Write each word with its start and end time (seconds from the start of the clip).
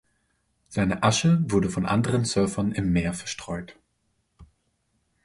Seine 0.67 1.03
Asche 1.03 1.43
wurde 1.47 1.69
von 1.69 1.85
anderen 1.85 2.25
Surfern 2.25 2.71
im 2.71 2.91
Meer 2.91 3.13
verstreut. 3.13 3.75